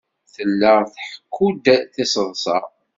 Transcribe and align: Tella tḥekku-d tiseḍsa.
Tella 0.33 0.73
tḥekku-d 0.93 1.65
tiseḍsa. 1.93 2.57